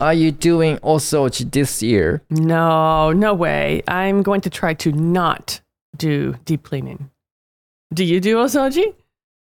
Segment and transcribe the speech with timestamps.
[0.00, 2.22] Are you doing osoji this year?
[2.30, 3.82] No, no way.
[3.88, 5.60] I'm going to try to not
[5.96, 7.10] do deep cleaning.
[7.94, 8.94] Do you do osoji?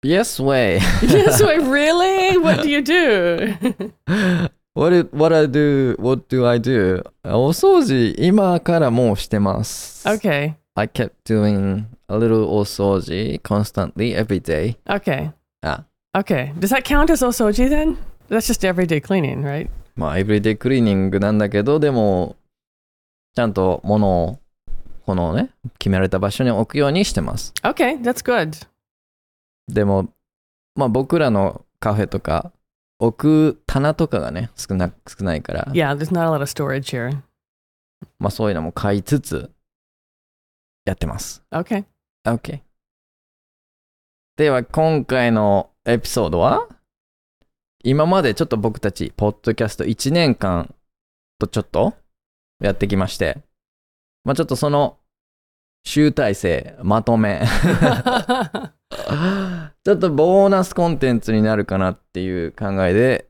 [0.03, 0.79] Yes way.
[1.03, 2.39] yes, wait, really?
[2.39, 3.57] What do you do?
[4.75, 7.03] what do, what I do what do I do?
[7.25, 10.09] お掃除今からもうしてます。
[10.09, 14.77] okay, I kept doing a little お掃除 constantly every day.
[14.89, 15.33] okay,
[15.63, 15.85] あ、
[16.17, 16.53] okay.
[16.59, 17.97] Does that count as osoji then?
[18.29, 19.69] That's just everyday cleaning, right?
[19.96, 22.36] まあエブリデイクリーニングなんだけど、でも
[23.36, 24.40] ちゃんと物を
[25.06, 27.54] このね決められた場所に置くようにしてます。
[27.62, 28.68] Okay, that's good.
[29.68, 30.10] でも
[30.76, 32.52] まあ僕らのカフェとか
[33.00, 37.18] 置く棚とかがね少な少ないから、Yeah, there's not a lot of storage here.
[38.20, 39.52] まあそういうのも買いつつ
[40.86, 41.44] やってます。
[41.52, 41.86] Okay.
[42.26, 42.62] OK。
[44.36, 46.68] では今回のエピソードは？
[47.84, 50.74] 今までちょっと僕たちポッドキャスト1年間
[51.40, 51.94] とちょっと
[52.62, 53.38] やってきまして
[54.24, 54.98] まあちょっとその
[55.86, 57.42] 集大成まとめ
[59.84, 63.28] ちょっとボーナスコンテンツになるかなっていう考えで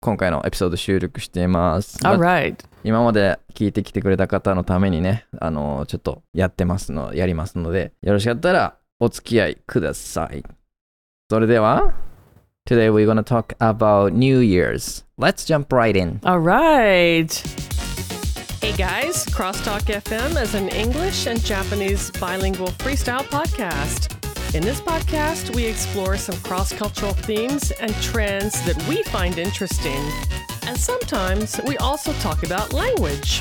[0.00, 1.98] 今回のエピソード収録しています。
[1.98, 2.56] Right.
[2.84, 10.44] 今まで聞いてきてくれた方のためにね、あのちょっとやってますの、やりますので、よろしかったらお付き合いください。
[11.28, 11.94] それでは、
[12.68, 15.02] Today we're gonna talk about New Year's.
[15.16, 16.20] Let's jump right in.
[16.22, 17.32] All right.
[18.60, 24.12] Hey guys, Crosstalk FM is an English and Japanese bilingual freestyle podcast.
[24.54, 30.04] In this podcast, we explore some cross cultural themes and trends that we find interesting.
[30.66, 33.40] And sometimes we also talk about language.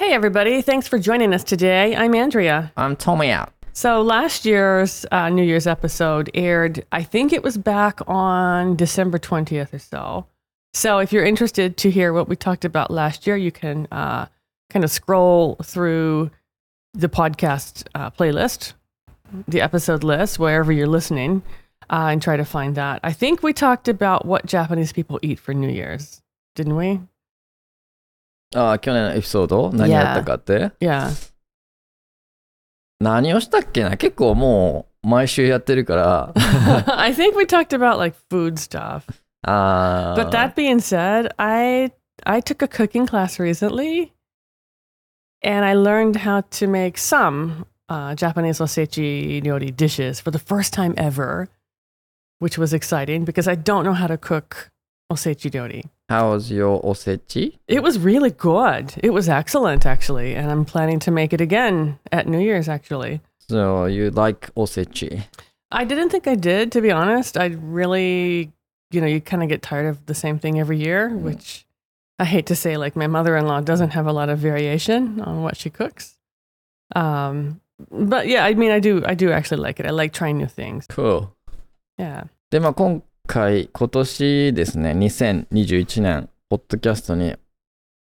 [0.00, 0.62] Hey, everybody.
[0.62, 1.94] Thanks for joining us today.
[1.94, 2.72] I'm Andrea.
[2.76, 3.52] I'm Tommy out.
[3.73, 9.19] So, last year's uh, New Year's episode aired, I think it was back on December
[9.19, 10.27] 20th or so.
[10.73, 14.27] So, if you're interested to hear what we talked about last year, you can uh,
[14.69, 16.31] kind of scroll through
[16.93, 18.73] the podcast uh, playlist,
[19.47, 21.43] the episode list, wherever you're listening,
[21.89, 23.01] uh, and try to find that.
[23.03, 26.21] I think we talked about what Japanese people eat for New Year's,
[26.55, 27.01] didn't we?
[28.55, 31.11] あ去年のエピソード何やったかって、 Yeah.
[32.99, 36.33] 何をしたっけな結構もう毎週やってるから、
[36.97, 39.03] I think we talked about like food stuff.
[39.43, 41.91] あー But that being said, I
[42.23, 44.13] I took a cooking class recently,
[45.43, 50.73] and I learned how to make some uh, Japanese osechi ryori dishes for the first
[50.73, 51.49] time ever,
[52.39, 54.68] which was exciting because I don't know how to cook
[55.11, 55.83] osechi ryori.
[56.09, 58.93] How was your おせち It was really good.
[59.03, 62.67] It was excellent, actually, and I'm planning to make it again at New Year's.
[62.69, 65.19] Actually, So you like おせち
[65.71, 67.37] I didn't think I did, to be honest.
[67.37, 68.51] I really,
[68.91, 71.65] you know, you kind of get tired of the same thing every year, which
[72.19, 75.19] I hate to say, like my mother in law doesn't have a lot of variation
[75.21, 76.17] on what she cooks.
[76.95, 77.61] Um,
[77.91, 79.85] but yeah, I mean, I do, I do actually like it.
[79.85, 80.85] I like trying new things.
[80.87, 81.31] Cool.
[81.97, 82.27] Yeah.
[82.51, 87.36] で、まあ、今 回、今年ですね、2021年、ポッドキャストに、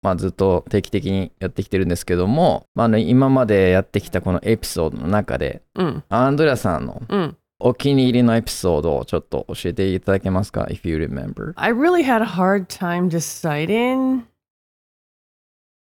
[0.02, 7.34] まあ、ずっと定期的にやってきてるんですけども、まあ、あの今までやってきたこのエピソードの中で、Mm, アンドレアさんの mm.
[7.60, 11.52] お気に入りのエピソードをちょっと教えていただけますか ?if you remember.
[11.54, 14.24] I really had a hard time deciding.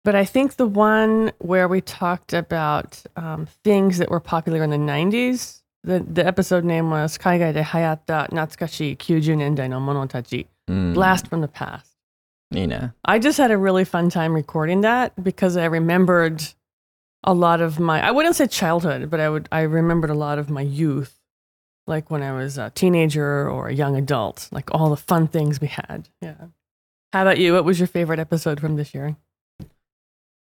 [0.04, 4.68] But I think the one where we talked about um, things that were popular in
[4.68, 11.97] the 90s, the, the episode name was 海外で流行った懐かしい90年代のものたちうん、 Blast from the Past.
[12.53, 12.93] いいね。
[13.03, 16.53] I just had a really fun time recording that because I remembered
[17.23, 20.39] a lot of my I wouldn't say childhood, but I would I remembered a lot
[20.39, 21.15] of my youth.
[21.87, 25.59] Like when I was a teenager or a young adult, like all the fun things
[25.59, 26.09] we had.
[26.21, 26.49] Yeah.
[27.11, 27.53] How about you?
[27.53, 29.15] What was your favorite episode from this year?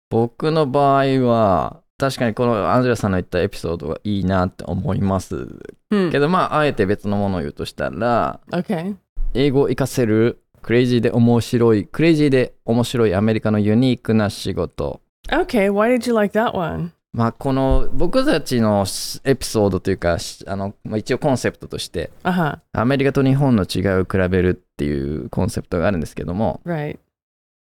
[0.10, 5.47] 僕の場合は、 確かにこのアンドレアさんの言ったエピソードがいいなって思います。
[5.93, 6.11] Hmm.
[6.11, 8.97] けど、まあ、あえて別のものを言うとしたら、Okay.
[9.35, 15.01] 英語を活かせるクレイジーで面白い、クレイジーで面白いアメリカのユニークな仕事。
[15.29, 15.71] Okay.
[15.71, 16.93] Why did you like that one?
[17.13, 18.85] まあ、この僕たちの
[19.23, 22.59] エピソードというか、しあのまあ、一応コンセプトとして、Uh huh.
[22.73, 26.99] アメリカと日本の違いを比べるっていうコンセプトがあるんですけども、Right.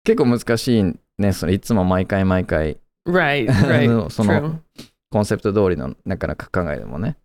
[0.04, 3.48] 結構難しいね、それいつも毎回毎回、Right.
[3.50, 3.88] あ Right.
[3.88, 4.60] のその.
[5.10, 7.16] コンセプト通りのなかなか考えてもね。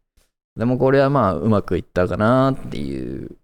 [0.57, 3.37] でもこれはまあうまくいったかなっていう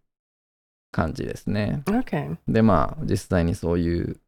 [0.91, 1.81] 感じですね。
[1.85, 2.35] Okay.
[2.47, 4.19] でまあ実際にそういう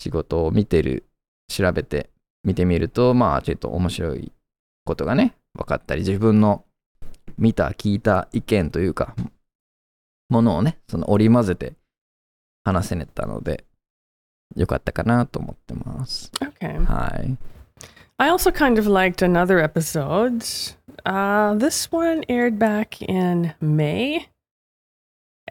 [0.00, 1.04] 仕事を見てる、
[1.48, 2.08] 調べて
[2.44, 4.32] 見てみるとまあちょっと面白い
[4.86, 6.64] ことがね、分かったり自分の
[7.36, 9.14] 見た、聞いた意見というか、
[10.30, 11.74] ものをね、その織り交ぜて
[12.64, 13.65] 話せねたので、
[14.55, 16.31] よかったかなと思ってます。
[16.39, 16.83] Okay.
[16.85, 17.37] はい。
[18.17, 20.45] I also kind of liked another episode.
[21.05, 24.27] Uh, this one aired back in May,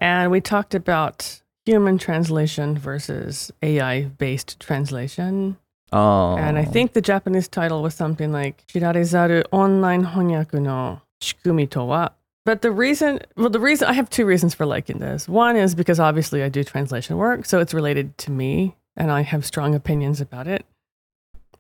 [0.00, 5.56] and we talked about human translation versus AI based translation.
[5.90, 6.48] ああ。
[6.48, 11.82] And I think the Japanese title was something like Shirarezaru online honyaku no shikumi to
[11.82, 12.10] wa.
[12.46, 15.28] But the reason, well, the reason I have two reasons for liking this.
[15.28, 19.22] One is because obviously I do translation work, so it's related to me and I
[19.22, 20.64] have strong opinions about it.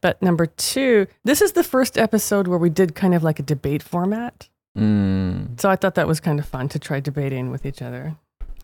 [0.00, 3.42] But number two, this is the first episode where we did kind of like a
[3.44, 4.48] debate format.
[4.76, 5.54] うーん。
[5.58, 8.14] So I thought that was kind of fun to try debating with each other.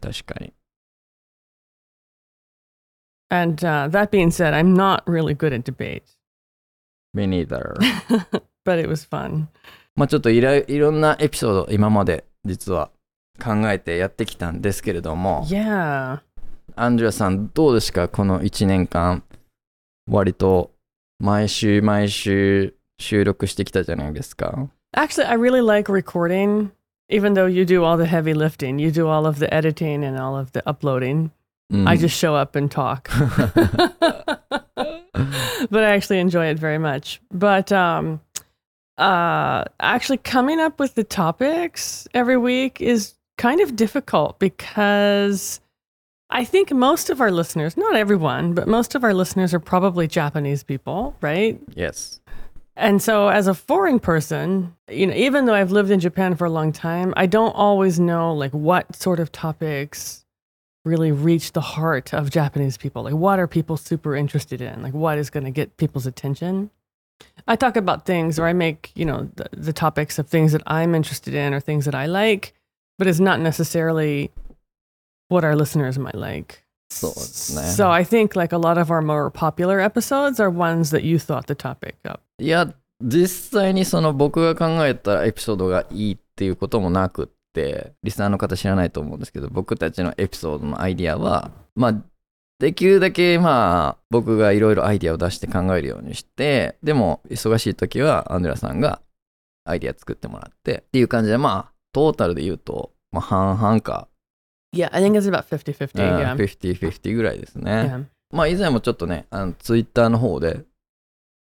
[0.01, 0.53] 確かに。
[3.29, 6.05] And uh, that being said, I'm not really good at debate,
[7.13, 7.75] Me neither.
[8.65, 9.49] but it was fun.
[9.97, 12.91] まあちょっといろいろんなエピソード今まで実は
[13.43, 16.21] 考えてやってきたんですけれども、 Yeah.
[16.75, 19.23] アンジュラさんどうですかこの1年間
[20.11, 20.73] 割と
[21.19, 24.69] 毎週毎週収録してきたじゃないですか。
[24.95, 26.71] Actually, I really like recording,
[27.11, 28.79] even though you do all the heavy lifting.
[28.79, 31.31] You do all of the editing and all of the uploading.
[31.71, 33.11] うん I just show up and talk.
[35.71, 37.21] but I actually enjoy it very much.
[37.33, 38.21] But um,
[38.99, 45.61] uh, actually, coming up with the topics every week is kind of difficult because
[46.34, 50.08] I think most of our listeners, not everyone, but most of our listeners are probably
[50.08, 51.60] Japanese people, right?
[51.76, 52.22] yes.
[52.78, 56.46] And so, as a foreign person, you know, even though I've lived in Japan for
[56.46, 60.26] a long time, I don't always know like what sort of topics
[60.86, 63.04] really reach the heart of Japanese people.
[63.04, 64.82] Like, what are people super interested in?
[64.82, 66.72] Like, what is going to get people's attention?
[67.48, 70.64] I talk about things, or I make, you know, the, the topics of things that
[70.66, 72.54] I'm interested in or things that I like,
[72.98, 74.32] but it's not necessarily
[75.34, 76.60] what our listeners might like.
[76.92, 77.62] そうですね。
[77.62, 81.48] So I think like a lot of our more popular episodes are ones that you thought
[81.48, 82.20] the topic of.
[82.38, 91.96] いや、実際にその僕が考えたエピソードがいいっていうこともなくって、リスナーの方知らないと思うんですけど、僕たちのエピソードのアイディアは、まあ、
[92.60, 99.02] できるだけまあ、僕がいろいろアイディアを出して考えるようにして、でも、忙しい時はアンドレアさんが
[99.66, 104.08] アイディア作ってもらって、っていう感じで、まあ、トータルで言うと、まあ、半々か、
[104.74, 106.04] Yeah, I think it's about 50 50.
[106.04, 106.36] うん Yeah.
[106.36, 107.72] 50-50ぐらいですね。
[107.72, 108.06] yeah.
[108.32, 110.62] まあ以前もちょっとね、あのツイッターの方で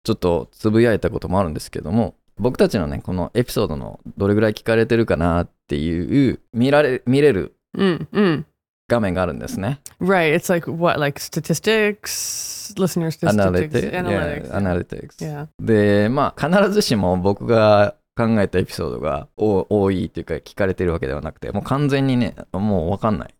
[0.03, 8.43] ちょっとつぶやいたこともあるんですけども、僕たちのね、このエピソードのどれぐらい聞かれてるかなっていう見られ、見れる Mm, mm.
[8.87, 9.81] 画面があるんですね。
[9.99, 10.33] Right.
[10.33, 15.07] It's like what, like statistics, listener アナリ statistics, ティ analytics.
[15.07, 15.25] クス。
[15.25, 15.47] Yeah.
[15.59, 23.33] で、まあ必ずしも僕が考えたエピソードがお多いっていうか聞かれてるわけではなくて、もう完全にね、もうわかんない。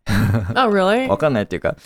[0.54, 1.08] Oh, really?
[1.08, 1.76] わかんないっていうか、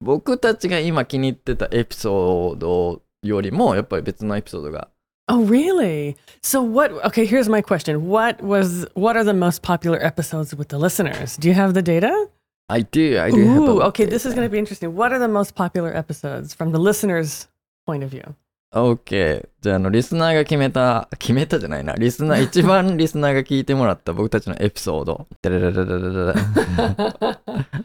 [0.00, 4.88] 僕たちが今気に入ってたエピソードよりも、やっぱり別のエピソードが
[5.28, 6.16] Oh, really?
[6.42, 6.92] So what?
[7.06, 8.08] Okay, here's my question.
[8.08, 8.86] What was?
[8.94, 11.36] What are the most popular episodes with the listeners?
[11.36, 12.28] Do you have the data?
[12.68, 14.04] I do, I do Ooh, okay.
[14.04, 14.94] of This is going to be interesting.
[14.94, 17.48] What are the most popular episodes from the listeners'
[17.86, 18.34] point of view?
[18.72, 19.48] OK。
[19.60, 21.94] じゃあ、あの、リスナーが決めた、決めたじゃないな。
[21.94, 25.26] リスナー、一番リスナーが聞いてもらった僕たちのエピソード。
[25.42, 27.38] ダラダラダラダラ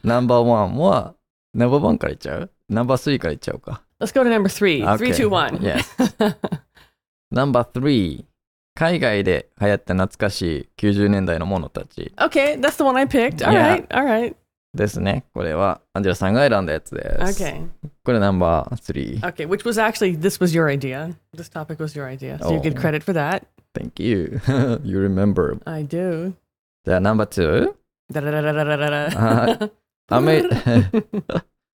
[0.04, 1.14] ナンバーワンは、
[1.54, 2.52] ナンバーワンからいっちゃう？
[2.70, 3.82] ナンバースリーからいっちゃうか。
[4.00, 4.84] Let's go to number three.
[4.98, 5.58] Three, two, one.
[5.58, 6.36] Yes.
[7.32, 8.24] ナンバー3。
[8.76, 13.44] 海外で流行った懐かしい90年代のものたち Okay, that's the one I picked.
[13.44, 14.36] All Yeah.
[14.78, 15.26] ですね。
[15.34, 17.44] これはアンジェラさんが選んだやつです。
[17.44, 17.68] Okay,
[18.06, 19.20] これナンバー3。
[19.22, 19.46] okay.
[19.46, 21.14] Which was actually this was your idea.
[21.36, 22.82] This topic was your idea, so you get Oh.
[22.82, 23.44] credit for that.
[23.74, 24.40] Thank you.
[24.86, 25.60] you remember.
[25.66, 26.34] I do.
[26.86, 27.74] じゃあナンバー 2?
[28.14, 29.72] Da-da-da-da-da-da-da.
[30.10, 30.44] アメ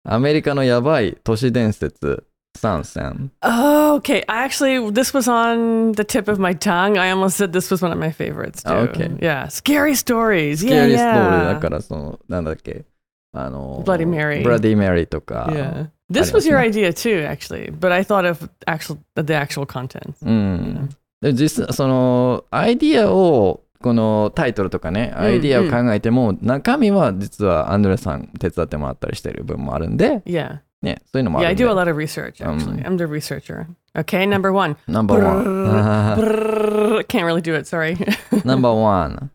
[0.04, 2.24] アメリカのやばい都市伝説
[2.54, 3.30] 参戦。
[3.42, 4.24] Oh, okay.
[4.28, 6.98] I actually, this was on the tip of my tongue.
[6.98, 8.72] I almost said this was one of my favorites too.
[8.90, 9.10] Okay.
[9.20, 9.48] Yeah.
[9.48, 10.64] Scary stories.
[10.64, 10.82] Yeah.
[10.82, 11.60] アリーストーリーだ yeah.
[11.60, 12.84] からその、なんだっけ、
[13.32, 15.46] あの、Bloody Mary ブラディ・メリーとか。
[15.50, 15.88] Yeah.
[16.10, 20.24] This was your idea too, actually, but I thought of actual the actual contents.
[20.24, 20.88] うん。
[21.20, 30.60] で実際、その、アイディアを、このタイトルとかね、アイディアを考えても、中身は実はアンドレさん手伝ってもらったりしてる部分もあるんで、Yeah.
[30.81, 31.63] ね、そういうのもあ Yeah, る I んで。
[31.63, 32.83] do a lot of research actually.
[32.83, 33.67] I'm the researcher.
[33.95, 34.75] Okay, number one.
[34.87, 36.17] ナンバーワン。
[36.17, 37.65] Brrr, Can't really do it.
[37.65, 37.95] Sorry.
[38.45, 39.31] ナンバーワン。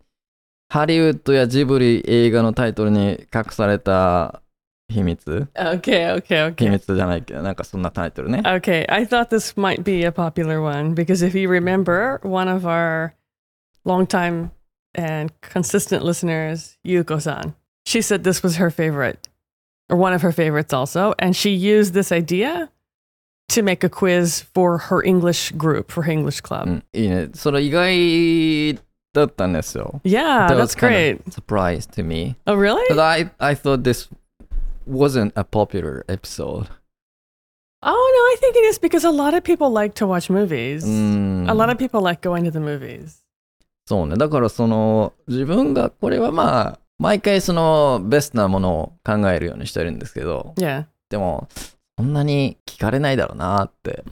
[0.68, 4.42] ハリウッドやジブリ映画のタイトルに隠された
[4.90, 6.70] 秘密 okay, okay, 秘 okay.
[6.70, 8.40] 密じゃないけど、なんかそんなタイトルね。
[8.44, 12.66] Okay, I thought this might be a popular one because if you remember, one of
[12.66, 13.14] our
[13.84, 14.50] longtime
[14.94, 17.54] and consistent listeners, Yuko san,
[17.86, 19.28] she said this was her favorite
[19.88, 21.14] or one of her favorites also.
[21.18, 22.70] And she used this idea
[23.50, 26.66] to make a quiz for her English group, for her English う club.
[26.68, 27.30] ん、いいね。
[27.34, 28.74] それ意外
[29.14, 30.00] だったんですよ。
[30.04, 31.26] Yeah, That that's was kind great.
[31.26, 32.36] of surprise to me.
[32.46, 32.84] Oh, really?
[32.90, 34.08] But I, I thought this
[34.86, 36.68] wasn't a popular episode.
[37.80, 40.84] Oh, no, I think it is because a lot of people like to watch movies.
[40.84, 41.46] うん。
[41.48, 43.22] A lot of people like going to the movies.
[43.86, 44.16] そうね。
[44.16, 50.85] だからその、自分が、これはまあ、 毎回その、ベストなものを考えるようにしてるんですけど、Yeah.
[51.09, 51.49] でも、
[51.97, 54.05] そんなに聞かれないだろうなって。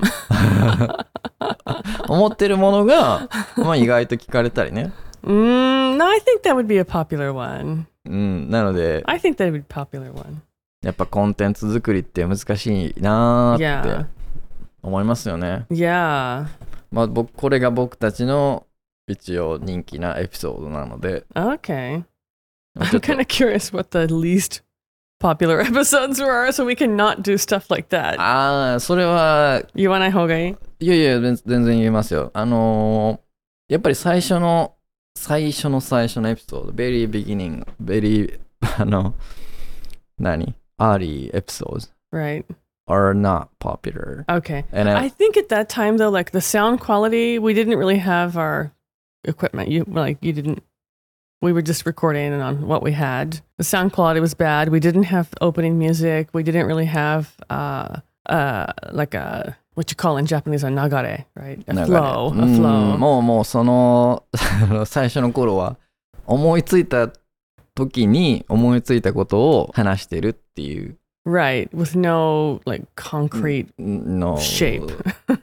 [2.10, 4.92] 思ってるものが、まあ意外と聞かれたりね。
[5.24, 7.86] Mm, no, I think that would be a popular one.
[8.06, 8.50] うん。
[8.50, 10.42] なので、I think that would be popular one.
[10.84, 14.06] やっぱコンテンツ作りって難しいなーって.
[14.84, 15.66] 思いますよね。
[15.72, 16.46] Yeah.
[16.92, 18.66] まあ僕、これが僕たちの
[19.08, 22.04] 一応人気なエピソードなので、Okay.
[22.79, 24.63] ちょ I'm っと kind of curious what the least
[25.19, 28.21] popular episodes were, so we can not do stuff like that.
[28.21, 32.31] ああ、それは、言わない方がいいいやいや、全全然言えますよ。
[32.35, 33.27] あのー
[33.69, 34.75] やっぱり最初の、
[35.17, 38.39] 最初の最初のエピソード、very beginning, very,
[38.79, 39.15] あの、
[40.19, 42.45] 何 ?early episodes Right.
[42.87, 44.25] are not popular.
[44.29, 44.65] Okay.
[44.73, 47.99] And I, I think at that time though, like the sound quality, we didn't really
[47.99, 48.71] have our
[49.25, 49.69] equipment.
[49.69, 50.63] You like you didn't.
[51.43, 53.41] We were just recording on what we had.
[53.59, 54.71] The sound quality was bad.
[54.71, 56.29] We didn't have opening music.
[56.33, 61.27] We didn't really have uh uh like a what you call in Japanese a nagare,
[61.37, 61.63] right?
[61.69, 62.97] A 流れ flow, う a ん flow.
[62.99, 64.25] もうもうその
[64.87, 65.77] 最初の頃は
[66.27, 67.11] 思いついた
[67.75, 74.87] 時に思いついたことを話してるっていう Right, with no like concrete no shape.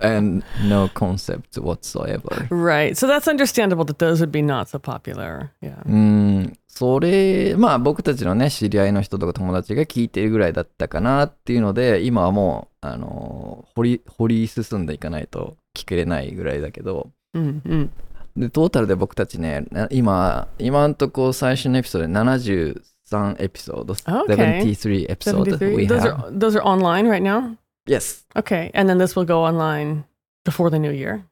[0.00, 2.96] and no concept whatsoever right.
[2.96, 5.50] So that's understandable that those would be not so popular.
[5.62, 5.82] Yeah.
[5.86, 17.88] うんそれまあ僕たちのね知り合いの人とか友達が聞いてるぐらいだったかなっていうので今はもうあの掘り掘り進んでいかないと聞けれないぐらいだけど Mm-hmm.
[18.36, 24.62] で、トータルで僕たちね、な今、今んとこ最初のエピソードで73エピソード、Okay.
[24.62, 25.76] 73エピソード 73.
[25.76, 26.30] we Those have.
[26.30, 27.56] are those are online right now.
[27.86, 30.04] Yes, Okay, and then this will go online
[30.44, 31.24] before the new year.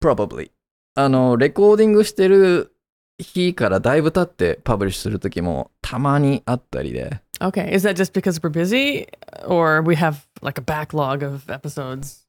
[0.00, 0.50] probably.
[0.94, 2.74] あの、レコーディングしてる
[3.18, 9.06] 日からだいぶ経ってパブリッシュするときもたまにあったりで、Okay, is that just because we're busy,
[9.46, 12.22] or we have like a backlog of episodes?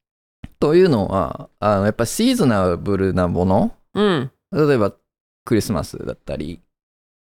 [0.59, 4.29] というのは、あのやっぱシーズナブルなもの、Mm.
[4.51, 4.93] 例えば
[5.45, 6.61] クリスマスだったり、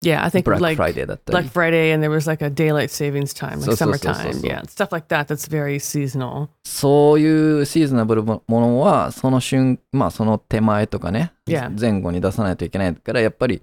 [0.04, 3.60] Yeah, I think ブラック like フライデーだったり Black、Friday, and there was like a daylight savings time,
[3.60, 4.34] like So, so, so, so, summertime.
[4.34, 4.48] so.
[4.48, 5.28] Yeah, stuff like that.
[5.28, 6.50] That's very seasonal.
[6.66, 11.70] そういうシーズナブルものは、その瞬、まあその手前とかね、Yeah.
[11.80, 13.62] 前後に出さないといけないから、やっぱり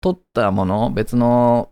[0.00, 1.70] 取ったもの、別の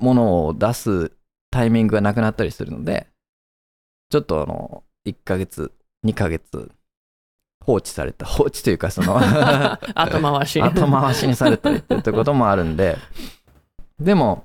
[0.00, 1.12] ものを出す
[1.52, 3.06] タイミングがなくなったりするので、
[4.10, 5.70] ちょっとあの、1ヶ月、
[6.04, 6.72] 2ヶ月、
[7.64, 9.16] 放置された、 放置というかその、
[9.94, 10.60] 後回し。
[10.62, 12.96] 後回しにされたりっていうこともあるんで、
[14.00, 14.44] でも、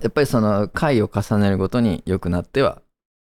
[0.00, 2.80] やっぱりその回を重ねるごとに良くなっては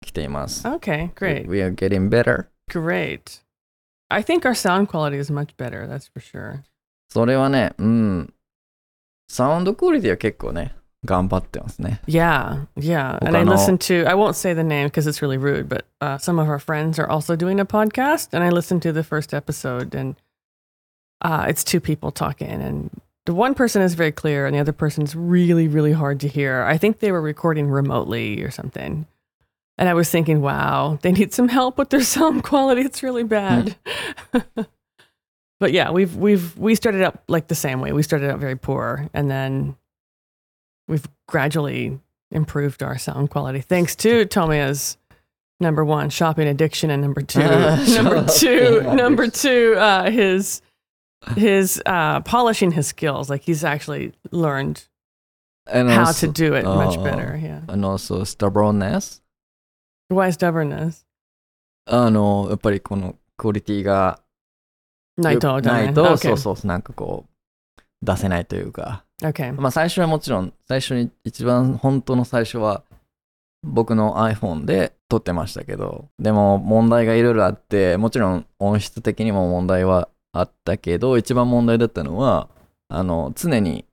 [0.01, 0.65] きています。
[0.67, 2.45] Okay, great, We are getting better.
[2.69, 3.41] great.
[4.09, 5.87] I think our sound quality is much better.
[5.87, 6.61] That's for sure.
[7.09, 8.33] それはね、うん。
[9.27, 12.00] サウンドクオリティは結構ね、頑張ってますね。
[12.06, 13.18] Yeah, yeah.
[13.20, 15.84] And I 他の- listened to, I won't say the name because it's really rude, but
[16.00, 18.28] uh, some of our friends are also doing a podcast.
[18.32, 20.16] And I listened to the first episode, and
[21.22, 22.48] uh, it's two people talking.
[22.60, 22.90] And
[23.24, 26.28] the one person is very clear, and the other person is really, really hard to
[26.28, 26.62] hear.
[26.62, 29.06] I think they were recording remotely or something.
[29.78, 32.80] And I was thinking, wow, they need some help with their sound quality.
[32.80, 33.76] It's really bad.
[35.60, 37.92] but yeah, we've we've we started out like the same way.
[37.92, 39.76] We started out very poor, and then
[40.90, 41.98] we've gradually
[42.30, 44.96] improved our sound quality thanks to Tomia's
[45.60, 50.62] number one shopping addiction, and number two, number two, Shopping number two, uh, his
[51.36, 53.30] his uh, polishing his skills.
[53.30, 54.86] Like he's actually learned
[55.66, 57.02] And how also- to do it much Oh.
[57.04, 57.38] better.
[57.42, 57.62] Yeah.
[57.68, 59.20] And also stubbornness.
[60.08, 61.04] Why stubbornness?
[61.88, 64.20] あの、やっぱりこのクオリティが
[65.16, 65.84] ないとダメ。
[65.86, 66.16] ないと、 Okay.
[66.16, 69.04] そうそう、なんかこう、出せないというか。
[69.21, 69.53] Okay.
[69.53, 72.83] まあ最初はもちろん、最初に、一番本当の最初は、
[73.63, 82.49] 僕の iPhone で撮ってましたけど、でも問題がいろいろあって、もちろん音質的にも問題はあったけど、一番問題だったのは、
[82.89, 83.85] あの、常に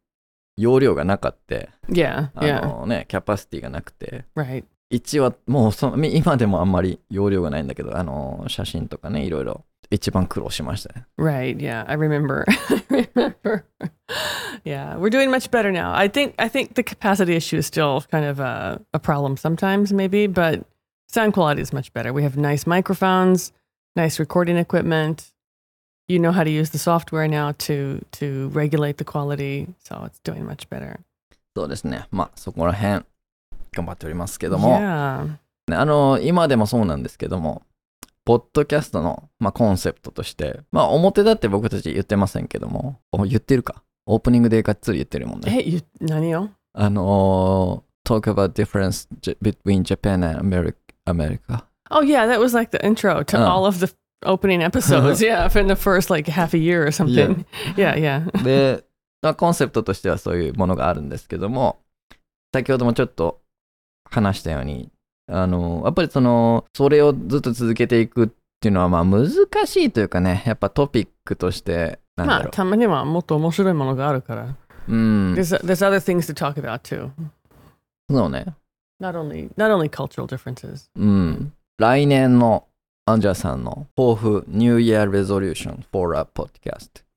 [0.57, 2.31] 容量がなかって、Yeah.
[2.35, 2.67] あ Yeah.
[2.67, 4.65] のね、キャパシティがなくて、Right.
[4.91, 11.06] 1はもうその今でもあんまり容量がないんだけど、あの、写真とかね、いろいろ一番苦労しましたね。
[11.18, 11.58] Right.
[11.58, 12.46] Yeah, I remember.
[12.48, 13.66] I remember.
[14.64, 15.94] yeah, we're doing much better now.
[15.94, 19.94] I think I think the capacity issue is still kind of a, a problem sometimes,
[19.94, 20.66] maybe, but
[21.08, 22.12] sound quality is much better.
[22.12, 23.52] We have nice microphones,
[23.96, 25.32] nice recording equipment.
[26.08, 30.20] You know how to use the software now to to regulate the quality, so it's
[30.24, 31.00] doing much better.
[31.56, 32.08] そうですね。
[32.12, 33.06] まあそこら辺
[33.74, 35.38] 頑張っておりますけども、 Yeah.
[35.68, 37.62] ねあの今でもそうなんですけども、
[38.29, 43.83] ポッドキャストの、まあ、コンセプトとして、まあ表だって僕たち言ってませんけども、お言ってるか。
[44.05, 45.63] オープニングでがっつり言ってるもんね。
[45.63, 46.51] You, 何よ?
[46.75, 49.09] あのー talk about difference
[49.41, 50.77] between Japan and America.
[51.07, 51.65] America.
[51.91, 53.45] Oh yeah, that was like the intro to Oh.
[53.49, 53.91] all of the
[54.27, 55.23] opening episodes.
[55.23, 57.47] yeah, in the first like half a year or something.
[57.77, 58.31] Yeah, yeah.
[58.45, 58.85] で、
[59.23, 61.81] まあ、コンセプトとしてはそういうものがあるんですけども、
[62.53, 63.41] 先ほどもちょっと
[64.05, 64.91] 話したように、
[65.29, 68.29] あの、やっぱりその、それをずっと続けていくっ
[68.61, 69.29] ていうのは、まあ難
[69.67, 74.45] しいというかね、やっぱトピックとして、まあ、ろたまにはもっと面白いものがあるから。
[74.45, 74.57] う。
[74.89, 77.11] うん、There's, there's other things to talk about too.
[78.11, 78.47] そうね。
[79.01, 80.89] Not only, not only cultural differences.
[80.97, 81.53] うん。
[81.79, 82.67] 来年の
[83.07, 87.08] アンジャさんの抱負、New Year Resolution for a Podcast。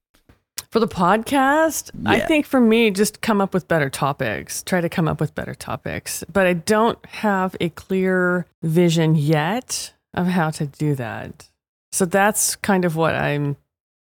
[0.70, 2.26] For the podcast, I Yeah.
[2.26, 4.62] think for me, just come up with better topics.
[4.62, 6.24] Try to come up with better topics.
[6.30, 11.48] But I don't have a clear vision yet of how to do that.
[11.92, 13.56] So that's kind of what I'm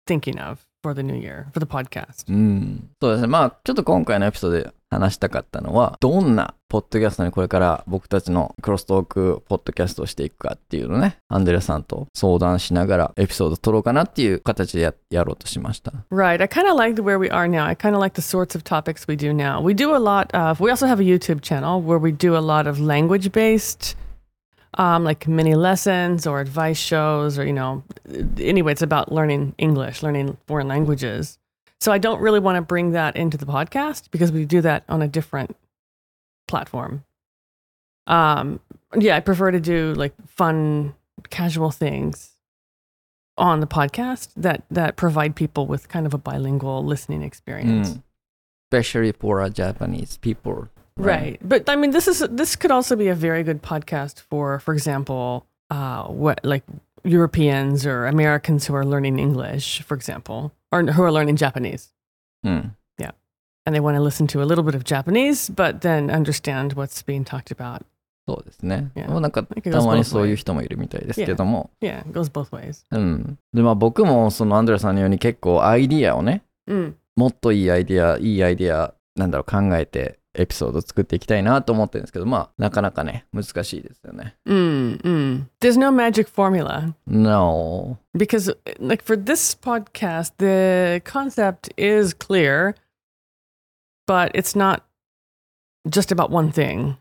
[0.07, 2.25] thinking of for the new year, for the podcast.
[2.29, 2.89] うん。
[3.03, 3.27] そうですね。
[3.27, 15.94] まあ、ちょっと今回のエピソードで 話したかったのは、どんなポッドキャストにこれから僕たちのクロストークポッドキャストをしていくかっていうのね、アンデレさんと相談しながらエピソード撮ろうかなっていう形でややろうとしました。
[16.12, 16.42] Right.
[16.42, 17.66] I kind of like where we are now.
[17.66, 19.62] I kind of like the sorts of topics we do now.
[19.62, 22.44] We do a lot of, we also have a YouTube channel where we do a
[22.44, 23.96] lot of language based,
[24.78, 27.84] um, like mini lessons or advice shows, or, you know,
[28.40, 31.38] anyway, it's about learning English, learning foreign languages.
[31.82, 34.84] So I don't really want to bring that into the podcast because we do that
[34.88, 35.58] on a different
[36.48, 37.04] platform.
[38.06, 38.60] Um,
[38.96, 40.94] yeah, I prefer to do like fun,
[41.32, 42.32] casual things
[43.36, 48.00] on the podcast that that provide people with kind of a bilingual listening う experience.
[48.68, 50.70] Especially for Japanese people.
[50.98, 51.40] Right.
[51.42, 54.74] But I mean this is this could also be a very good podcast for for
[54.74, 56.64] example, uh what like
[57.04, 61.92] Europeans or Americans who are learning English, for example, or who are learning Japanese.
[62.44, 62.76] うん。
[63.64, 67.24] And they want to listen to a little bit of Japanese, but then understand what's being
[67.24, 67.84] talked about.
[68.28, 68.90] そうですね。
[68.96, 69.08] Yeah.
[69.08, 72.84] もうなんかたまにそういう.人もいるみたいですけども、Yeah, it goes both ways.
[72.90, 73.38] うん。
[73.54, 76.94] で、まあ僕もそのアンドレさんのように結構アイディアをね、Mm.
[77.16, 84.37] もっといいアイディア、いいアイディア、なんだろう、考えてエピソード作っていきたいなと思ってるんですけど、まあ、なかなかね、難しいですよね。
[84.47, 85.45] Mm, mm.
[85.61, 86.95] There's no magic formula.
[87.07, 87.99] No.
[88.17, 92.75] because like for this podcast the concept is clear
[94.07, 94.83] but it's not
[95.89, 96.97] just about one thing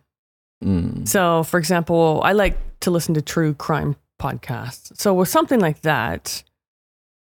[0.62, 1.04] うん。
[1.06, 5.82] so for example i like to listen to true crime podcasts so with something like
[5.82, 6.44] that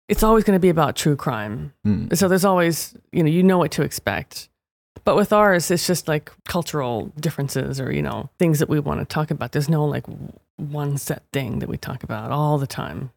[0.10, 2.10] it's always going to be about true crime うん。
[2.14, 4.50] so there's always you know you know what to expect
[5.05, 9.01] But with ours it's just like cultural differences or you know things that we want
[9.01, 10.07] to talk about there's no like
[10.57, 13.11] one set thing that we talk about all the time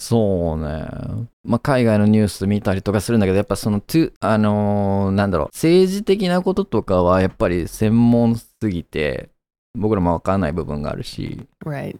[0.00, 1.28] そうね。
[1.44, 3.80] まあ、海外のニュース見たりとかするんだけど、やっぱその、
[4.20, 9.30] あのーなんだろう、政治的なこととかはやっぱり専門すぎて、
[9.78, 11.98] 僕らもわかんない部分があるし、right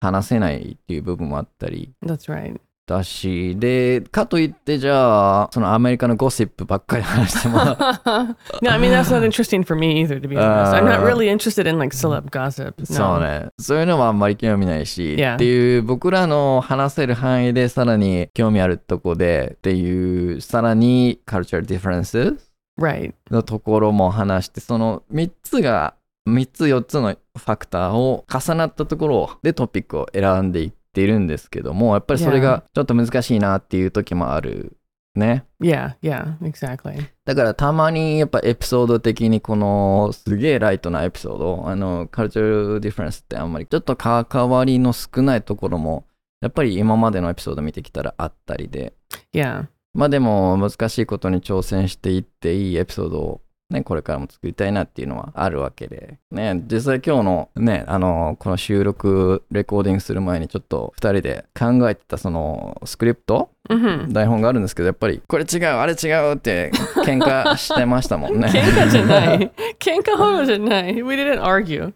[0.00, 7.58] 話せないっていう部分もあったり、that's right だし、で、かといってじゃあ、そのアメリカのゴシップばっかり話しても、
[8.62, 10.18] no, I mean that's not interesting for me either.
[10.20, 12.74] To be honest, I'm not Uh, really interested in like celeb gossip.
[12.78, 12.86] No.
[12.86, 13.48] そうね。
[13.58, 15.34] そういうのもあんまり興味ないし、Yeah.
[15.34, 22.36] っていう僕らの話せる範囲でさらに興味あるとこでっていう、さらに culture differences
[22.80, 23.12] Right.
[23.30, 25.94] のところも話して、その3つが、
[26.28, 34.76] 3つ4つのファクターを重なったところでトピックを選んでいっているんですけども、やっぱりそれがちょっと難しいなっていう時もある
[35.14, 35.44] ね。
[35.62, 35.94] Yeah.
[36.02, 36.38] Yeah.
[36.40, 37.08] Exactly.
[37.24, 46.04] だからたまにやっぱエピソード的にこのすげえライトなエピソード、あの、カルチャルディフェンスってあんまりちょっと関わりの少ないところも、
[46.40, 48.94] やっぱり今までのエピソード見てきたらあったりで、
[49.32, 49.66] Yeah.
[49.94, 64.12] まあでも難しいことに挑戦していっていいエピソードをね、これからも作りたいなっていうのはあるわけで、ね、実際今日のね、あの、この収録、レコーディングする前にちょっと二人で考えてたそのスクリプト Mm-hmm.
[64.12, 66.70] 台本があるんですけどやっぱりこれ違うあれ違うって
[67.04, 68.48] 喧嘩してましたもんね。
[68.48, 69.50] Kenka tonight.
[69.78, 71.04] Kenka homo tonight.
[71.04, 71.92] We didn't argue.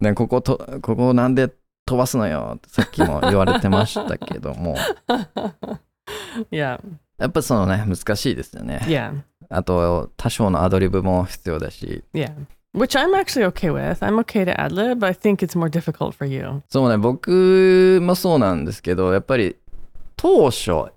[0.00, 1.50] ねこことここなんで
[1.86, 4.76] 飛ばすのよってさっきも言われてましたけども
[6.52, 6.78] yeah.
[7.16, 9.22] やっぱそのね難しいですよね Yeah.
[9.56, 12.32] あと多少のアドリブも必要だし Yeah.
[12.74, 14.00] Which I'm actually okay with.
[14.04, 15.06] I'm okay to ad lib.
[15.06, 16.62] I think it's more difficult for you.
[16.68, 19.56] そうね僕もそうなんですけどやっぱり
[20.16, 20.92] 当初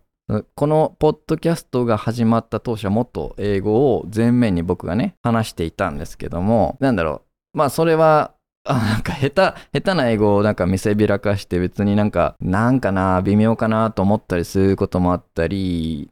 [0.56, 7.22] このポッドキャストが始まった当初はもっと英語を前面に僕がね話していたんですけどもなんだろ
[7.54, 8.34] うまあそれは
[8.66, 16.10] あなんか下手下手な英語をなんか見せびらかして別になんかなんかな微妙かなと思ったりすることもあったり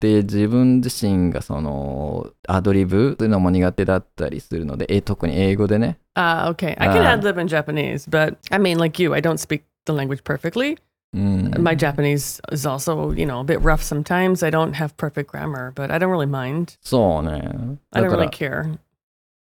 [0.00, 6.74] で自分自身がそのアドリブというのも苦手だったりするのでえ特に英語でね Uh, okay.
[6.78, 7.12] I can Ah.
[7.12, 10.76] ad lib in Japanese, but I mean, like you, I don't speak the language perfectly.
[11.12, 14.44] うん、My Japanese is also, you know, a bit rough sometimes.
[14.46, 16.76] I don't have perfect grammar, but I don't really mind.
[16.82, 18.78] そうね I だ don't really care.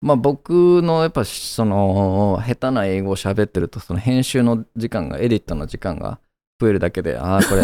[0.01, 6.19] まあ僕のやっぱその下手な英語を喋ってるとその編集の時間がエディットの時間が
[6.60, 7.62] 増えるだけでああこれ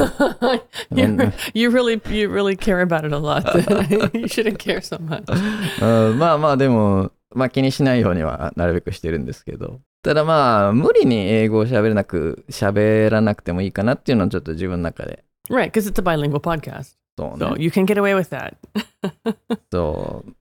[0.95, 3.43] you, you really, you really care about it a lot.
[4.17, 5.25] you shouldn't care so much.
[5.81, 18.29] うんまあまあでもまあ気にしないようにはなるべくしてるんですけどただまあ無理に英語を喋れなく喋らなくてもいいかなっていうのはちょっと自分の中で Right, because it's a bilingual podcast, そう so ね you can get away with
[18.29, 18.55] that.
[19.71, 20.31] そう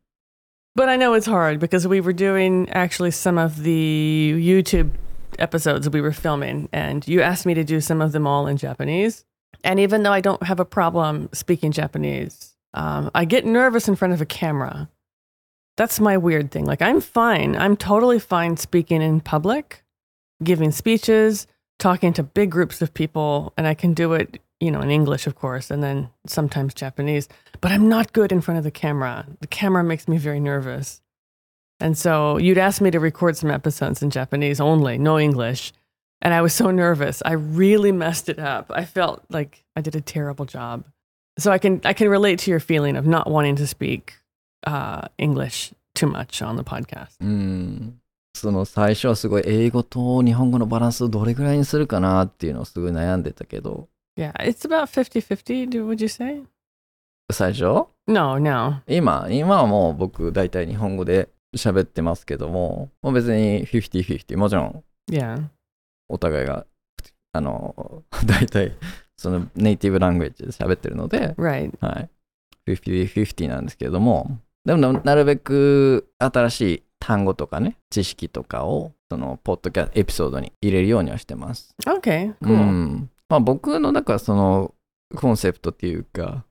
[0.77, 4.91] But I know it's hard because we were doing actually some of the YouTube
[5.40, 8.58] episodes we were filming, and you asked me to do some of them all in
[8.58, 9.26] Japanese.
[9.64, 13.96] And even though I don't have a problem speaking Japanese, um, I get nervous in
[13.96, 14.90] front of a camera.
[15.76, 16.66] That's my weird thing.
[16.66, 17.56] Like, I'm fine.
[17.56, 19.84] I'm totally fine speaking in public,
[20.44, 21.48] giving speeches,
[21.78, 25.26] talking to big groups of people, and I can do it, you know, in English,
[25.26, 27.30] of course, and then sometimes Japanese
[27.62, 29.26] but I'm not good in front of the camera.
[29.42, 31.02] The camera makes me very nervous.
[31.81, 35.73] And so you'd asked me to record some episodes in Japanese only, no English.
[36.23, 37.21] And I was so nervous.
[37.27, 38.71] I really messed it up.
[38.71, 40.85] I felt like I did a terrible job.
[41.39, 44.15] So I can I can relate to your feeling of not wanting to speak
[44.67, 47.17] uh, English too much on the podcast.
[47.21, 48.01] うん
[48.37, 56.43] その最初はすごい英語と日本語のバランスをどれぐらいにするかなっていうのをすごい悩んでたけど Yeah, it's about 50-50, do- would you say?
[57.31, 58.83] 最初 No, no.
[58.89, 64.84] 今今はもう僕大体日本語で 喋ってますけどももう別に50-50もちろん.
[66.08, 66.66] お互いが
[67.34, 68.74] あの 大体
[69.18, 71.72] そのネイティブラングエッジで喋ってるので、Right.
[71.82, 72.10] はい、
[72.68, 81.74] 50-50なんですけれどもでもななるべく新しい単語とかね知識とかをそのポッドキャストエピソードに入れるようにはしてます。
[82.42, 82.54] う cool.
[82.56, 84.74] んまあ、僕のだからその
[85.16, 86.46] コンセプトっていうか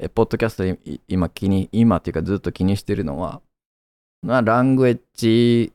[0.00, 3.40] えポッドキャスト今気に今っていうかずっと気にしてるのは、
[4.22, 5.72] まあ、ラングエッジ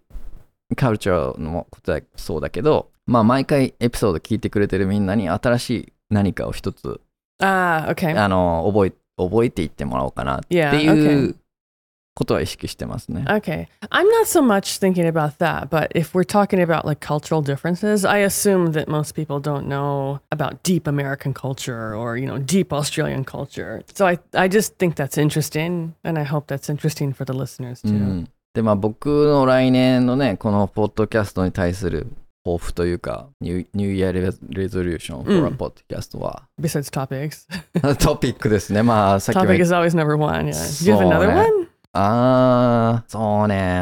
[0.76, 7.00] カルチャーのことはそうだけどまあ毎回エピソード聞いてくれてるみんなに新しい何かを一つ
[7.40, 8.18] Ah, okay.
[8.18, 11.36] あの覚え覚えていってもらおうかなっていう
[12.16, 13.26] ことは意識してますね。
[13.28, 13.68] Okay.
[13.90, 18.06] I'm not so much thinking about that, but if we're talking about like cultural differences,
[18.06, 22.72] I assume that most people don't know about deep American culture or, you know, deep
[22.72, 23.82] Australian culture.
[23.94, 27.82] So I, I just think that's interesting, and I hope that's interesting for the listeners
[27.84, 28.28] う too.
[28.54, 32.08] ん、でまあ僕の来年のねこのポッドキャストに対する
[32.46, 37.48] 抱負というかニューニューイヤーレレゾリューション for うん a podcast は、Besides topics,
[37.98, 40.48] トピックですねまあさっきも topic is always number one.
[40.48, 40.52] Yeah.
[40.52, 41.68] Do you have another one?
[41.94, 43.82] ああそうね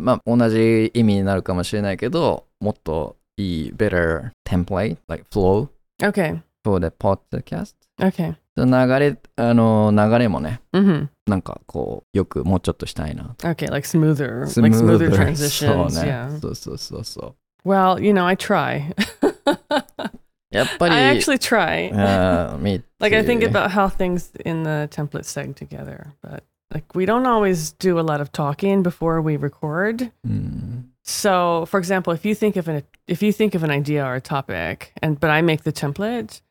[0.00, 5.68] まあ同じ意味になるかもしれないけどもっといい better template like flow
[6.02, 6.40] Okay.
[6.63, 8.35] for the podcast Okay.
[8.57, 11.07] その流れあの流れもね Mm-hmm.
[11.27, 16.03] なんかこうよくもうちょっとしたいな Okay, like smoother, like smoother そう transitions.
[16.05, 16.39] ね Yeah.
[16.39, 18.93] そうそうそうそう Well, you know, I try.
[20.51, 21.91] やっぱり I actually try.
[21.91, 23.47] Uh, me Like I think too.
[23.47, 28.03] about how things in the template seg together, but like we don't always do a
[28.03, 30.11] lot of talking before we record.
[30.23, 34.05] うん、 So, for example, if you think of an if you think of an idea
[34.05, 36.41] or a topic, and but I make the template,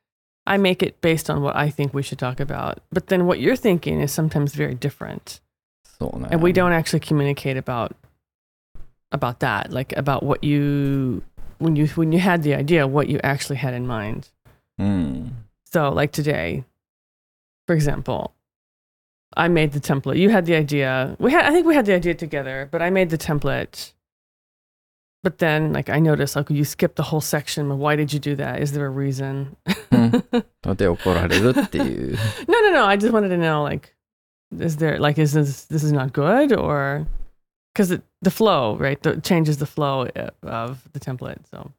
[0.49, 2.79] I make it based on what I think we should talk about.
[2.91, 5.39] But then what you're thinking is sometimes very different.
[6.31, 7.95] And we don't actually communicate about
[9.11, 11.21] about that, like about what you
[11.59, 14.29] when you when you had the idea, what you actually had in mind.
[14.81, 15.33] Mm.
[15.71, 16.63] So like today,
[17.67, 18.33] for example,
[19.37, 20.17] I made the template.
[20.17, 21.15] You had the idea.
[21.19, 23.93] We had I think we had the idea together, but I made the template.
[25.21, 27.77] But then like I noticed like you skipped the whole section.
[27.77, 28.61] Why did you do that?
[28.61, 29.55] Is there a reason?
[30.08, 32.16] う んで怒られるっていう。
[32.48, 32.86] no, no, no.
[32.86, 33.94] I just wanted to know, like,
[34.58, 37.06] is there, like, is this this is not good or
[37.74, 39.00] because the flow, right?
[39.02, 41.38] The changes the flow uh, of the template.
[41.50, 41.70] So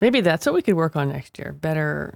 [0.00, 1.52] Maybe that's what we could work on next year.
[1.52, 2.14] Better,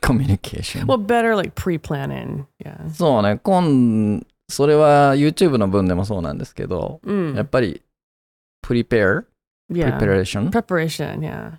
[0.00, 0.86] コミュニケーション。
[0.86, 2.44] well, better like pre-planning.
[2.64, 2.88] Yeah.
[2.90, 7.44] そうね、今、それは YouTube の分でもそうなんですけど、やっ Mm.
[7.46, 7.82] ぱり、
[8.64, 9.24] prepare、
[9.72, 9.98] Yeah.
[9.98, 11.20] preparation、 Preparation.
[11.20, 11.52] Yeah.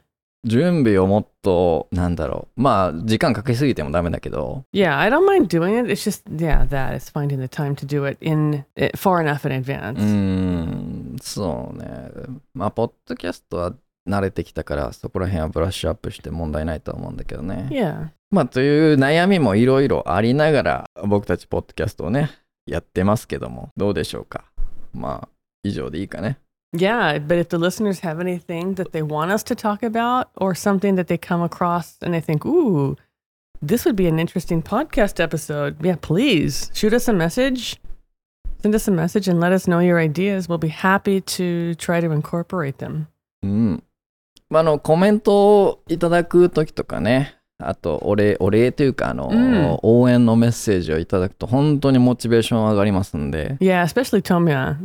[0.44, 4.98] 準備をもっと、なんだろう、まあ、時間かけすぎてもダメだけど、Yeah.
[4.98, 5.90] I don't mind doing it.
[5.90, 9.46] It's just yeah that it's finding the time to do it in it far enough
[9.46, 9.98] in advance.
[9.98, 12.10] うーん、そうね。
[12.54, 13.74] まあ、ポッドキャストは
[14.08, 17.68] 慣れてきたから、そこら辺はブラッシュアップして問題ないと思うんだけどね。
[17.70, 18.08] Yeah.
[18.30, 22.30] まあ、という悩みもいろいろありながら、僕たちポッドキャストをね、
[22.66, 24.44] やってますけども、どうでしょうか。
[24.94, 25.28] まあ、
[25.62, 26.38] 以上でいいかね。
[26.73, 30.95] Yeah, but if the listeners have anything that they want us to talk about or something
[30.95, 32.97] that they come across and they think, ooh,
[33.61, 37.79] this would be an interesting podcast episode, yeah, please shoot us a message.
[38.61, 40.49] Send us a message and let us know your ideas.
[40.49, 43.07] We'll be happy to try to incorporate them.
[43.43, 43.83] うん。
[44.49, 54.77] まあ、あの、コメントをいただくときとかね、あと、お礼、お礼というか、あの、うん応援のメッセージをいただくと、本当にモチベーション上がりますんで、 Yeah, especially Tomya.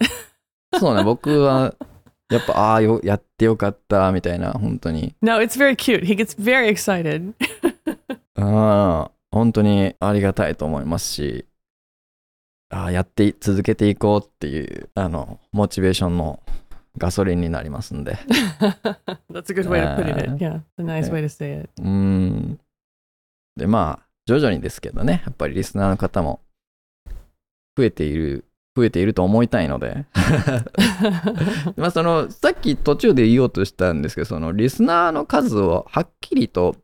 [0.78, 1.74] そうね、僕は、
[2.30, 6.04] やっぱ、ああ、よ、やってよかった、みたいな、本当に、No, it's very cute.
[6.04, 7.34] He gets very excited.
[8.36, 11.46] ああ、本当にありがたいと思いますし、
[12.70, 16.42] ああ、やってい、続けていこうっていう、あの、モチベーションの
[16.96, 18.16] ガソリンになりますんで。
[19.30, 20.30] That's a good way to put it.
[20.30, 21.70] Uh, Yeah, a nice way to say it.
[21.78, 22.60] うーん。
[23.56, 26.40] で、まあ、徐々にですけどね、やっぱりリスナーの方も
[27.76, 28.44] 増えている、
[28.76, 30.04] 増えていると思いたいので、
[31.76, 36.76] まあその、さっき途中で言おうとしたんですけど、そのリスナーの数をはっきりと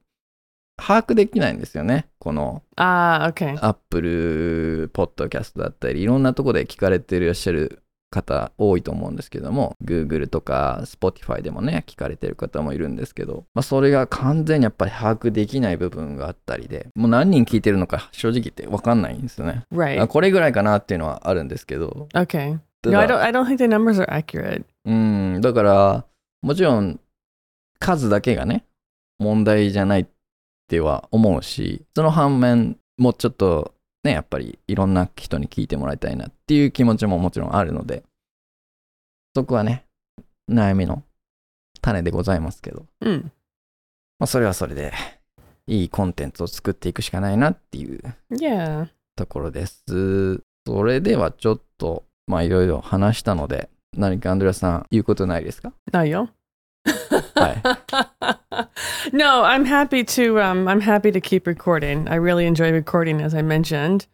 [0.76, 2.09] 把握できないんですよね。
[2.18, 3.59] この Ah, okay.
[3.61, 19.64] Apple Podcast だったり、いろんなとこで聞かれていらっしゃる方多いと思うんですけども、Google とか Spotify でもね、聞かれてる方もいるんですけど、まあ、それが完全にやっぱり把握できない部分があったりで、もう何人聞いてるのか正直言って分かんないんですよね。
[19.70, 20.07] あ Right.
[20.07, 22.59] これぐらいかなっていうのはあるんですけど、Okay.
[22.83, 23.23] た No, I だ don't.
[23.23, 24.64] I don't think the numbers are accurate.
[24.85, 26.05] うん、だから、
[26.42, 26.99] もちろん
[27.79, 28.64] 数だけがね、
[29.18, 30.07] 問題じゃないっ
[30.68, 38.02] ては思うし、その反面、もうちょっとね、やっぱりいろんな人に聞いてもらいたいなっていう気持ちももちろんあるので、
[39.34, 39.84] そこはね、
[40.50, 41.02] 悩みの
[41.82, 43.24] 種でございますけど、Mm.
[43.24, 44.92] まあ、それはそれで、
[45.66, 48.00] いいコンテンツを作っていくしかないなっていう.
[49.16, 50.42] ところです。
[50.66, 56.28] それではちょっと、まあいろいろ話したので、何かアンドレアさん言うことないですか？No, yo.
[57.34, 58.39] はい。
[59.12, 60.40] no, I'm happy to.
[60.40, 62.08] Um, I'm happy to keep recording.
[62.08, 64.06] I really enjoy recording, as I mentioned.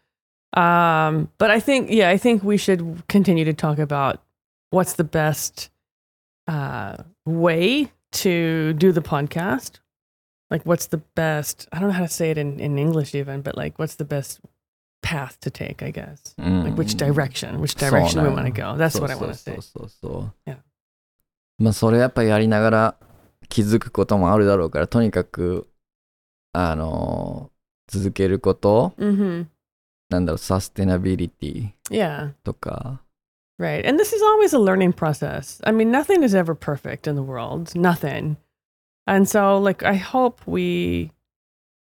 [0.52, 4.22] Um, but I think, yeah, I think we should continue to talk about
[4.70, 5.70] what's the best
[6.46, 9.80] uh, way to do the podcast.
[10.50, 11.68] Like, what's the best?
[11.72, 14.04] I don't know how to say it in, in English, even, but like, what's the
[14.04, 14.40] best
[15.02, 15.82] path to take?
[15.82, 16.64] I guess, mm.
[16.64, 16.98] like, which mm.
[16.98, 18.76] direction, which direction so, we want to go.
[18.76, 19.60] That's so, what I want to so, say.
[19.60, 20.32] So, so, so.
[20.46, 20.56] Yeah.
[21.58, 22.94] まあそれやっぱやりながら
[23.48, 25.68] 気づくこともあるだろうから、とにかく、
[26.52, 27.56] あのー
[27.88, 29.46] 続けること、Mm-hmm.
[30.10, 32.32] なんだろう、サステナビリティ Yeah.
[32.42, 33.00] とか、
[33.60, 33.88] Right.
[33.88, 35.60] And this is always a learning process.
[35.64, 37.74] I mean, nothing is ever perfect in the world.
[37.78, 38.36] Nothing.
[39.06, 41.12] And so, like, I hope we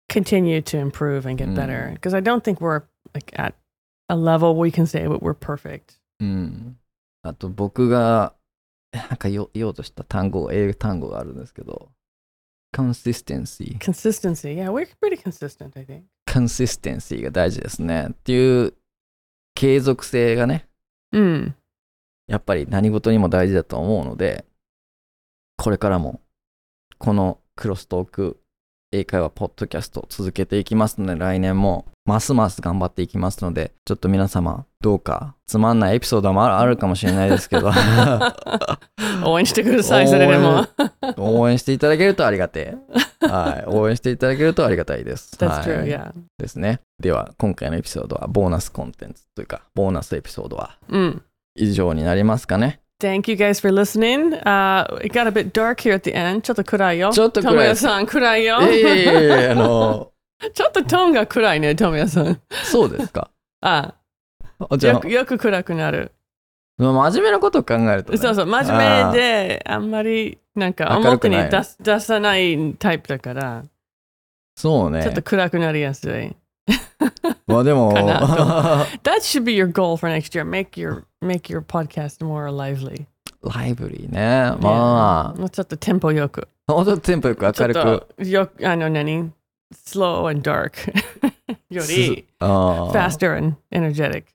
[0.09, 1.55] continue to improve and get Mm.
[1.55, 2.83] better because I don't think we're
[3.13, 3.53] like at
[4.09, 5.99] a level we can say we're perfect.
[6.19, 6.77] うん。
[7.23, 8.33] あと僕が、
[8.91, 11.91] なんか言おうとした単語、英単語があるんですけど、
[12.75, 13.77] consistency。
[13.77, 14.55] Consistency.
[14.55, 16.03] Yeah, we're pretty consistent, I think.
[16.25, 18.07] consistency が大事ですね。
[18.09, 18.73] っていう
[19.55, 20.67] 継続性がね、
[21.13, 21.53] Mm.
[22.27, 24.45] やっぱり何事にも大事だと思うので、
[25.57, 26.21] これからも、
[26.97, 28.40] このクロストーク
[28.93, 37.71] 英会話ポッドキャストを続けていきますので、来年もますます頑張っていきますので、ちょっと皆様、どうかつまんないエピソードもあるかもしれないですけど、
[39.25, 40.65] 応援してください、それでも。
[41.17, 42.75] 応援していただけるとありがて
[43.21, 43.27] え。
[43.27, 43.69] はい。
[43.69, 45.35] 応援していただけるとありがたいです。
[45.39, 46.11] That's はい true, yeah.
[46.37, 46.81] ですね。
[46.99, 51.21] では、今回のエピソードはボーナスコンテンツというか、ボーナスエピソードは Mm.
[51.55, 52.81] 以上になりますかね。
[53.01, 54.33] Thank you guys for listening.
[54.45, 56.41] Uh, it got a bit dark here at the end.
[56.43, 57.11] ちょっと暗いよ。
[57.11, 58.61] ちょっと暗いさん、暗いよ。
[58.61, 60.11] いやいやいやいや、あの、
[60.53, 62.39] ちょっとトーンが暗いね、トモヤさん。
[62.63, 63.31] そうですか？
[63.61, 63.95] あ
[64.69, 66.11] あじゃあよく、よく暗くなる。
[66.77, 68.17] 真面目なことを考えると、ね。
[68.19, 73.63] そうそう、真面目で、あんまり、なんか、表に出す出さないタイプだから、
[74.55, 75.01] そうね。
[75.03, 76.35] ちょっと暗くなりやすい。
[77.51, 80.43] まあでも、That should be your goal for next year.
[80.43, 83.05] Make your, make your podcast more lively.
[83.43, 84.55] ライブリーね。
[84.61, 86.47] まもうちょっとテンポよく。
[86.67, 88.07] あ、もうちょっとテンポよく明るく。
[88.25, 89.31] よあの何
[89.73, 90.91] slow and dark
[91.69, 94.25] より faster and energetic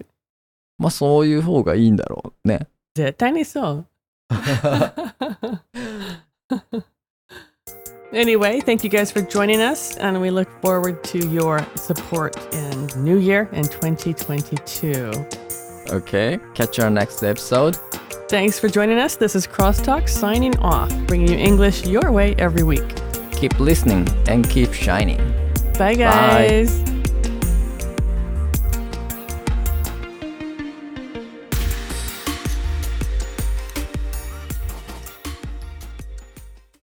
[0.79, 2.67] まあそういう方がいいんだろうね。
[2.95, 3.87] 絶対にそう。
[8.13, 13.19] Anyway, thank you guys for joining us, and we look forward to your support in New
[13.19, 15.13] Year in 2022.
[15.91, 17.77] Okay, catch you on next episode.
[18.29, 19.17] Thanks for joining us.
[19.17, 22.85] This is Crosstalk signing off, bringing you English your way every week.
[23.33, 25.19] Keep listening and keep shining.
[25.79, 25.95] Bye, Bye.
[25.95, 26.96] guys.